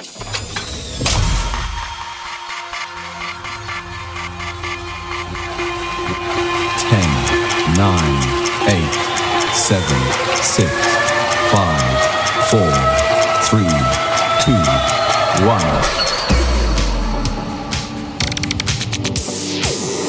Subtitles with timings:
[0.00, 0.08] Ten,
[7.76, 8.22] nine,
[8.66, 8.94] eight,
[9.52, 10.00] seven,
[10.40, 10.70] six,
[11.52, 12.00] five,
[12.48, 12.72] four,
[13.44, 13.68] three,
[14.40, 14.64] two,
[15.44, 15.68] one.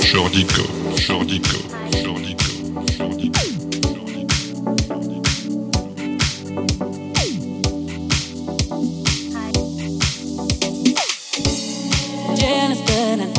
[0.02, 1.60] Jordy Copz, Jordico,
[2.02, 2.30] Jordy Copz.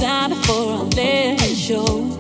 [0.02, 2.12] die before I let you show.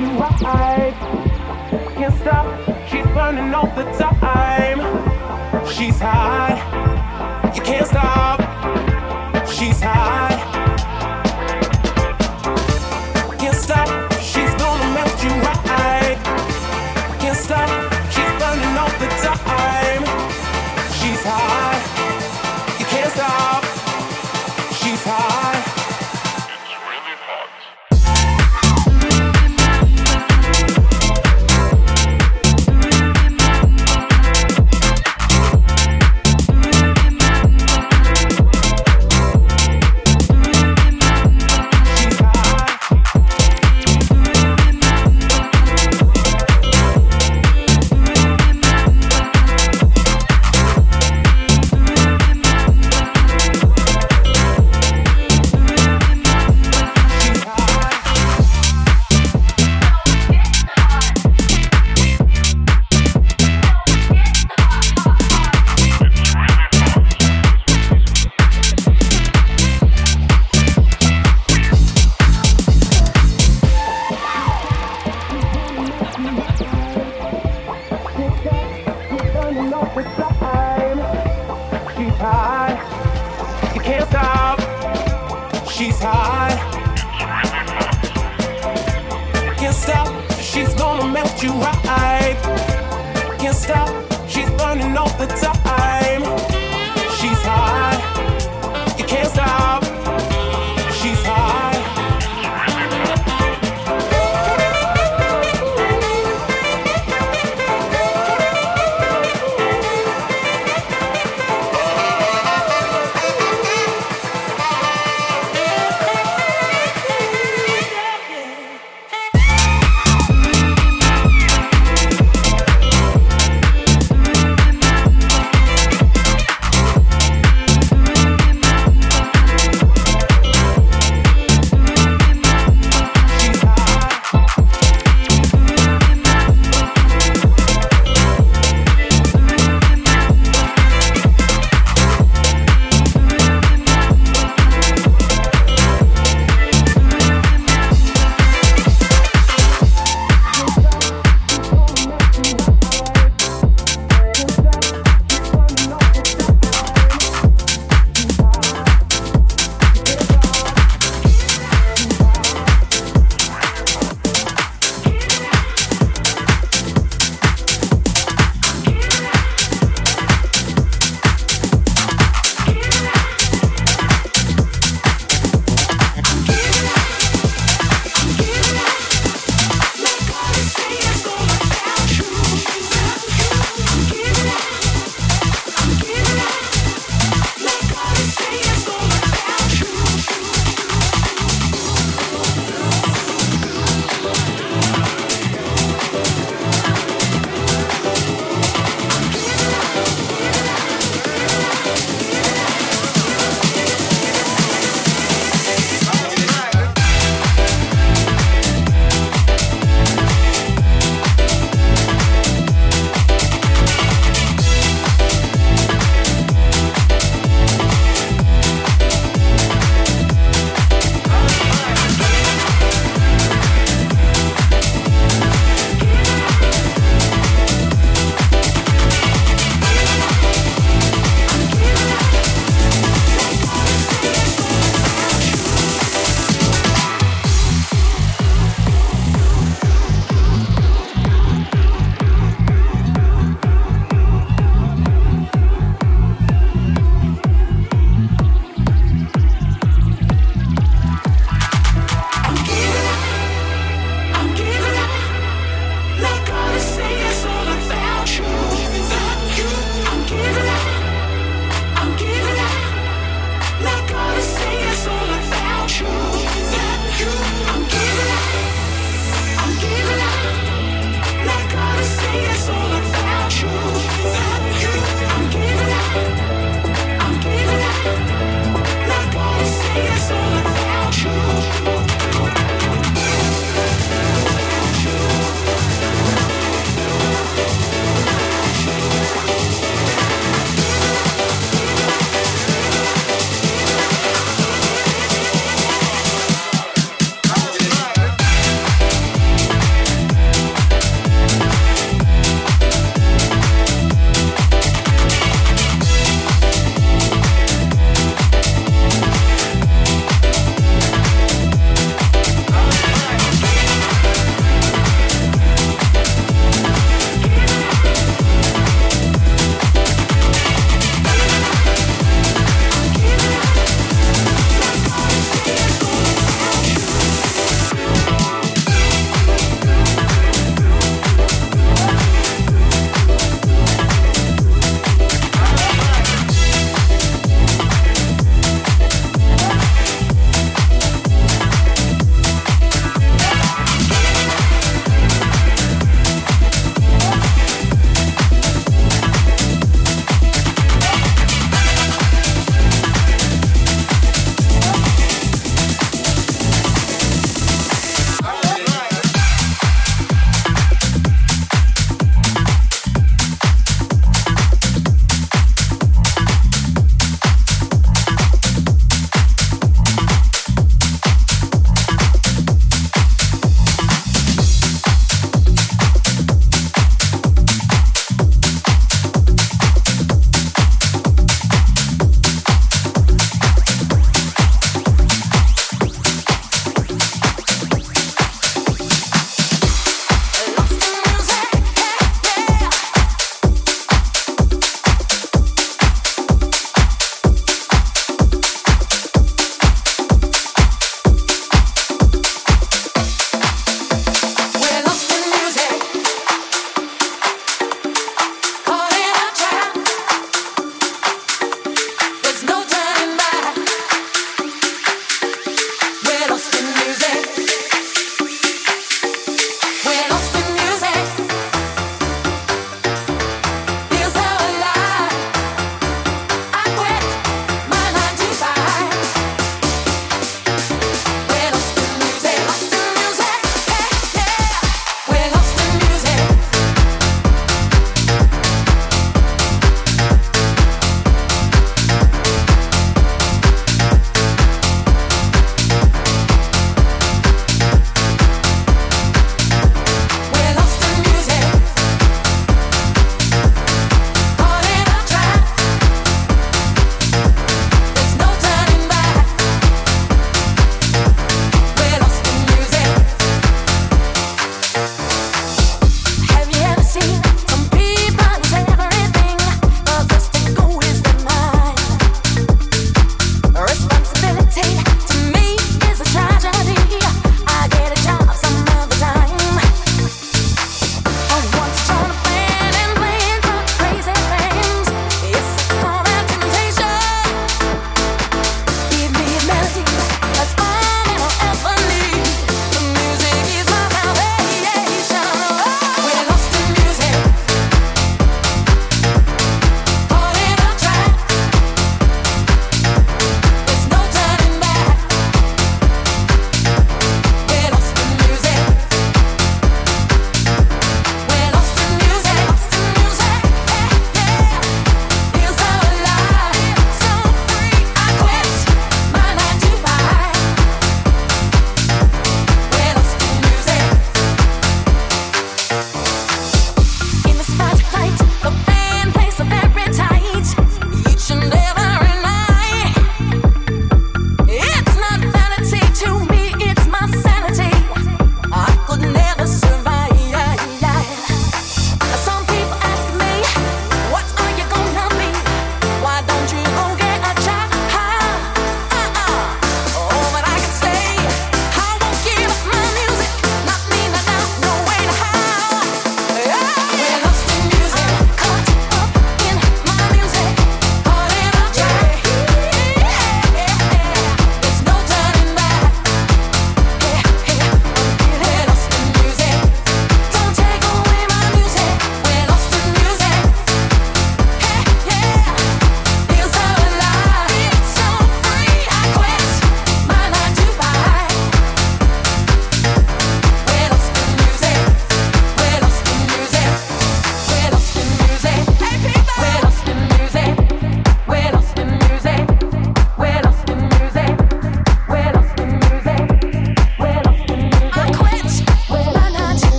[0.00, 0.94] you right.
[1.94, 4.78] Can't stop, she's burning all the time.
[5.66, 6.47] She's high.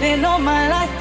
[0.00, 0.93] Waiting all my life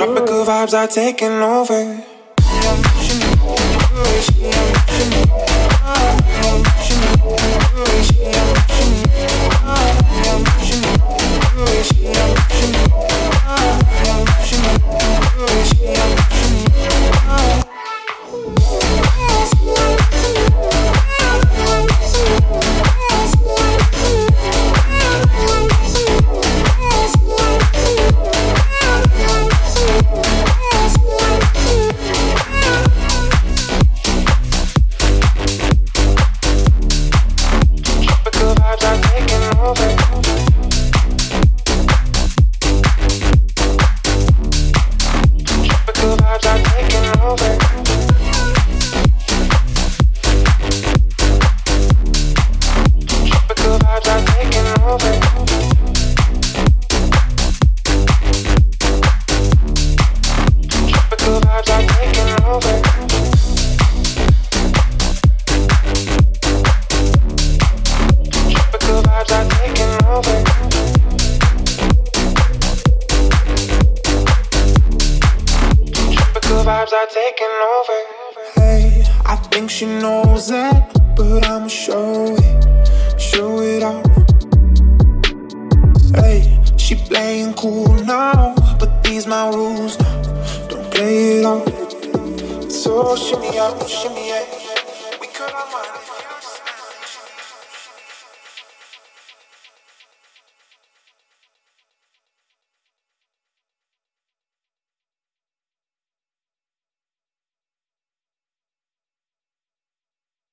[0.00, 2.02] Tropical vibes are taking over.
[3.02, 3.20] She
[4.16, 4.40] she
[6.86, 7.79] she